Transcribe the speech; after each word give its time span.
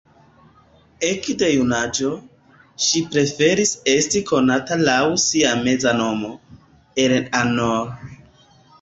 Ekde 1.09 1.49
junaĝo, 1.55 2.09
ŝi 2.87 3.03
preferis 3.11 3.75
esti 3.95 4.25
konata 4.33 4.81
laŭ 4.89 4.99
sia 5.29 5.55
meza 5.63 5.97
nomo, 6.03 6.37
Eleanor. 7.09 7.99